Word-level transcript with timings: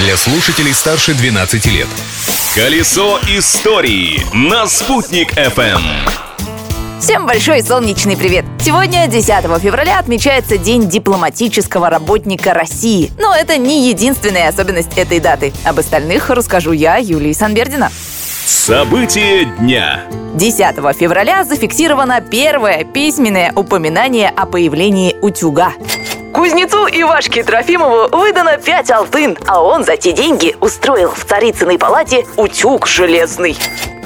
для 0.00 0.16
слушателей 0.16 0.72
старше 0.72 1.12
12 1.12 1.66
лет. 1.66 1.86
Колесо 2.54 3.18
истории 3.28 4.22
на 4.32 4.66
«Спутник 4.66 5.34
FM. 5.36 5.82
Всем 6.98 7.26
большой 7.26 7.62
солнечный 7.62 8.16
привет! 8.16 8.46
Сегодня, 8.60 9.06
10 9.06 9.28
февраля, 9.60 9.98
отмечается 9.98 10.56
День 10.56 10.88
дипломатического 10.88 11.90
работника 11.90 12.54
России. 12.54 13.10
Но 13.18 13.34
это 13.34 13.58
не 13.58 13.90
единственная 13.90 14.48
особенность 14.48 14.96
этой 14.96 15.20
даты. 15.20 15.52
Об 15.64 15.78
остальных 15.78 16.30
расскажу 16.30 16.72
я, 16.72 16.96
Юлия 16.96 17.34
Санбердина. 17.34 17.90
События 18.46 19.44
дня. 19.44 20.04
10 20.34 20.76
февраля 20.96 21.44
зафиксировано 21.44 22.22
первое 22.22 22.84
письменное 22.84 23.52
упоминание 23.54 24.30
о 24.30 24.46
появлении 24.46 25.16
утюга. 25.20 25.74
Кузнецу 26.34 26.86
Ивашке 26.86 27.42
Трофимову 27.42 28.08
выдано 28.16 28.56
5 28.56 28.90
алтын, 28.92 29.36
а 29.46 29.62
он 29.62 29.84
за 29.84 29.96
те 29.96 30.12
деньги 30.12 30.56
устроил 30.60 31.10
в 31.10 31.24
царицыной 31.24 31.78
палате 31.78 32.26
утюг 32.36 32.86
железный. 32.86 33.56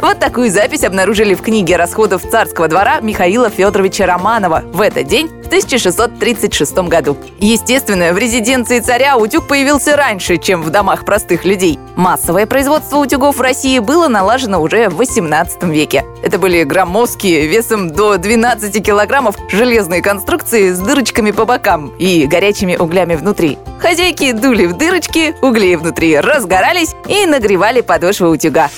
Вот 0.00 0.20
такую 0.20 0.50
запись 0.50 0.84
обнаружили 0.84 1.34
в 1.34 1.42
книге 1.42 1.76
расходов 1.76 2.22
царского 2.22 2.68
двора 2.68 3.00
Михаила 3.00 3.50
Федоровича 3.50 4.06
Романова 4.06 4.62
в 4.72 4.80
этот 4.80 5.08
день 5.08 5.28
в 5.42 5.46
1636 5.48 6.78
году. 6.88 7.16
Естественно, 7.40 8.12
в 8.12 8.18
резиденции 8.18 8.78
царя 8.78 9.16
утюг 9.16 9.48
появился 9.48 9.96
раньше, 9.96 10.36
чем 10.36 10.62
в 10.62 10.70
домах 10.70 11.04
простых 11.04 11.44
людей. 11.44 11.80
Массовое 11.96 12.46
производство 12.46 12.98
утюгов 12.98 13.38
в 13.38 13.40
России 13.40 13.80
было 13.80 14.06
налажено 14.06 14.62
уже 14.62 14.88
в 14.88 14.96
18 14.96 15.64
веке. 15.64 16.04
Это 16.22 16.38
были 16.38 16.62
громоздкие, 16.62 17.48
весом 17.48 17.90
до 17.90 18.18
12 18.18 18.84
килограммов, 18.84 19.34
железные 19.50 20.00
конструкции 20.00 20.70
с 20.70 20.78
дырочками 20.78 21.32
по 21.32 21.44
бокам 21.44 21.92
и 21.98 22.26
горячими 22.26 22.76
углями 22.76 23.16
внутри. 23.16 23.58
Хозяйки 23.80 24.30
дули 24.30 24.66
в 24.66 24.76
дырочки, 24.76 25.34
угли 25.42 25.74
внутри 25.74 26.20
разгорались 26.20 26.94
и 27.08 27.26
нагревали 27.26 27.80
подошвы 27.80 28.30
утюга. 28.30 28.70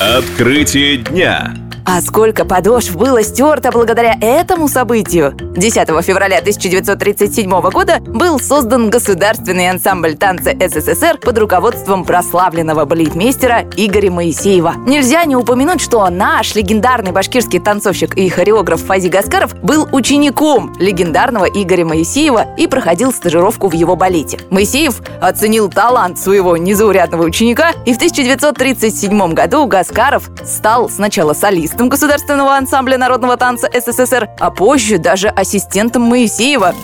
Открытие 0.00 0.96
дня. 0.96 1.54
А 1.92 2.00
сколько 2.02 2.44
подошв 2.44 2.94
было 2.94 3.20
стерто 3.24 3.72
благодаря 3.72 4.14
этому 4.20 4.68
событию? 4.68 5.34
10 5.56 5.88
февраля 6.04 6.38
1937 6.38 7.50
года 7.50 7.98
был 7.98 8.38
создан 8.38 8.90
Государственный 8.90 9.68
ансамбль 9.68 10.14
танца 10.14 10.52
СССР 10.52 11.18
под 11.18 11.36
руководством 11.36 12.04
прославленного 12.04 12.84
балетмейстера 12.84 13.62
Игоря 13.76 14.12
Моисеева. 14.12 14.74
Нельзя 14.86 15.24
не 15.24 15.34
упомянуть, 15.34 15.80
что 15.80 16.08
наш 16.10 16.54
легендарный 16.54 17.10
башкирский 17.10 17.58
танцовщик 17.58 18.16
и 18.16 18.28
хореограф 18.28 18.82
Фази 18.84 19.08
Гаскаров 19.08 19.56
был 19.60 19.88
учеником 19.90 20.72
легендарного 20.78 21.46
Игоря 21.46 21.84
Моисеева 21.86 22.54
и 22.56 22.68
проходил 22.68 23.12
стажировку 23.12 23.66
в 23.66 23.74
его 23.74 23.96
балете. 23.96 24.38
Моисеев 24.50 25.02
оценил 25.20 25.68
талант 25.68 26.20
своего 26.20 26.56
незаурядного 26.56 27.24
ученика, 27.24 27.72
и 27.84 27.92
в 27.92 27.96
1937 27.96 29.34
году 29.34 29.66
Гаскаров 29.66 30.30
стал 30.44 30.88
сначала 30.88 31.32
солистом 31.32 31.79
солистом 31.80 31.88
Государственного 31.88 32.56
ансамбля 32.56 32.98
народного 32.98 33.36
танца 33.36 33.68
СССР, 33.72 34.28
а 34.38 34.50
позже 34.50 34.98
даже 34.98 35.28
ассистентом 35.28 36.02
Моисеева. 36.02 36.74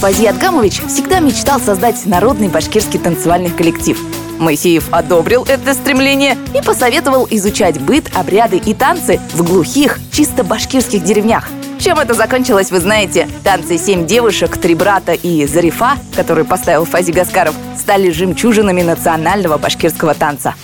Фази 0.00 0.26
Адгамович 0.26 0.82
всегда 0.86 1.20
мечтал 1.20 1.60
создать 1.60 2.06
народный 2.06 2.48
башкирский 2.48 2.98
танцевальный 2.98 3.50
коллектив. 3.50 3.98
Моисеев 4.38 4.88
одобрил 4.90 5.44
это 5.48 5.74
стремление 5.74 6.36
и 6.54 6.62
посоветовал 6.62 7.26
изучать 7.30 7.78
быт, 7.80 8.04
обряды 8.14 8.56
и 8.56 8.74
танцы 8.74 9.20
в 9.34 9.42
глухих, 9.42 9.98
чисто 10.12 10.42
башкирских 10.42 11.02
деревнях. 11.02 11.48
Чем 11.78 11.98
это 11.98 12.14
закончилось, 12.14 12.70
вы 12.70 12.80
знаете. 12.80 13.28
Танцы 13.44 13.76
«Семь 13.78 14.06
девушек», 14.06 14.56
«Три 14.56 14.74
брата» 14.74 15.12
и 15.12 15.46
«Зарифа», 15.46 15.96
который 16.14 16.44
поставил 16.44 16.86
Фази 16.86 17.12
Гаскаров, 17.12 17.54
стали 17.78 18.10
жемчужинами 18.10 18.82
национального 18.82 19.58
башкирского 19.58 20.14
танца. 20.14 20.54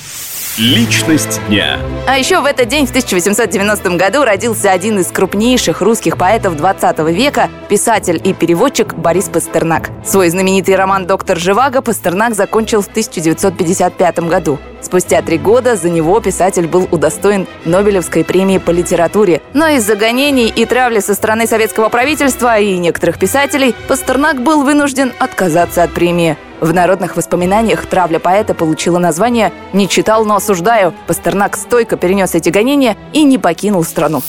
Личность 0.58 1.40
дня. 1.48 1.78
А 2.06 2.18
еще 2.18 2.42
в 2.42 2.44
этот 2.44 2.68
день, 2.68 2.86
в 2.86 2.90
1890 2.90 3.96
году, 3.96 4.22
родился 4.22 4.70
один 4.70 4.98
из 4.98 5.06
крупнейших 5.06 5.80
русских 5.80 6.18
поэтов 6.18 6.56
20 6.56 6.98
века, 7.08 7.48
писатель 7.70 8.20
и 8.22 8.34
переводчик 8.34 8.92
Борис 8.92 9.30
Пастернак. 9.30 9.88
Свой 10.04 10.28
знаменитый 10.28 10.76
роман 10.76 11.06
«Доктор 11.06 11.38
Живаго» 11.38 11.80
Пастернак 11.80 12.34
закончил 12.34 12.82
в 12.82 12.88
1955 12.88 14.18
году. 14.28 14.58
Спустя 14.82 15.22
три 15.22 15.38
года 15.38 15.76
за 15.76 15.88
него 15.88 16.20
писатель 16.20 16.66
был 16.66 16.88
удостоен 16.90 17.46
Нобелевской 17.64 18.24
премии 18.24 18.58
по 18.58 18.70
литературе. 18.70 19.40
Но 19.54 19.68
из-за 19.68 19.94
гонений 19.96 20.48
и 20.48 20.66
травли 20.66 21.00
со 21.00 21.14
стороны 21.14 21.46
советского 21.46 21.88
правительства 21.88 22.58
и 22.58 22.76
некоторых 22.76 23.18
писателей 23.18 23.74
Пастернак 23.88 24.42
был 24.42 24.64
вынужден 24.64 25.12
отказаться 25.18 25.82
от 25.82 25.92
премии. 25.92 26.36
В 26.60 26.72
народных 26.72 27.16
воспоминаниях 27.16 27.86
травля 27.86 28.18
поэта 28.18 28.54
получила 28.54 28.98
название 28.98 29.52
«Не 29.72 29.88
читал, 29.88 30.24
но 30.24 30.36
осуждаю». 30.36 30.92
Пастернак 31.06 31.56
стойко 31.56 31.96
перенес 31.96 32.34
эти 32.34 32.50
гонения 32.50 32.96
и 33.12 33.24
не 33.24 33.38
покинул 33.38 33.84
страну. 33.84 34.22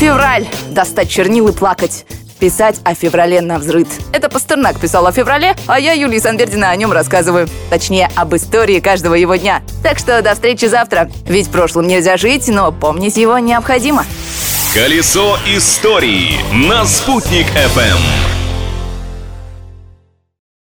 Февраль. 0.00 0.46
Достать 0.70 1.10
чернил 1.10 1.48
и 1.48 1.52
плакать 1.52 2.06
писать 2.40 2.80
о 2.82 2.94
феврале 2.94 3.40
на 3.40 3.58
взрыд. 3.58 3.86
Это 4.12 4.28
Пастернак 4.28 4.80
писал 4.80 5.06
о 5.06 5.12
феврале, 5.12 5.54
а 5.66 5.78
я, 5.78 5.92
Юлия 5.92 6.20
Санбердина, 6.20 6.70
о 6.70 6.76
нем 6.76 6.90
рассказываю. 6.90 7.48
Точнее, 7.70 8.10
об 8.16 8.34
истории 8.34 8.80
каждого 8.80 9.14
его 9.14 9.36
дня. 9.36 9.62
Так 9.82 9.98
что 9.98 10.20
до 10.22 10.34
встречи 10.34 10.64
завтра. 10.64 11.10
Ведь 11.26 11.50
прошлым 11.50 11.86
нельзя 11.86 12.16
жить, 12.16 12.48
но 12.48 12.72
помнить 12.72 13.16
его 13.16 13.38
необходимо. 13.38 14.04
Колесо 14.74 15.36
истории 15.46 16.40
на 16.52 16.84
«Спутник 16.86 17.46
FM. 17.54 18.39